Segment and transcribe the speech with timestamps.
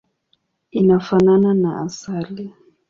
[0.79, 2.45] Inafanana na asali.